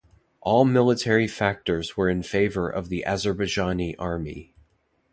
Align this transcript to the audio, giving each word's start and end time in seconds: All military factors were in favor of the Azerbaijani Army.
All 0.41 0.65
military 0.65 1.27
factors 1.27 1.95
were 1.95 2.09
in 2.09 2.23
favor 2.23 2.67
of 2.67 2.89
the 2.89 3.03
Azerbaijani 3.05 3.93
Army. 3.99 4.55